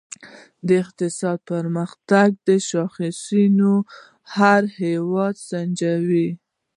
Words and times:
د 0.67 0.69
اقتصادي 0.83 1.43
پرمختیا 1.49 2.55
شاخصونه 2.69 3.71
هر 4.35 4.63
هېواد 4.81 5.35
سنجوي. 5.49 6.29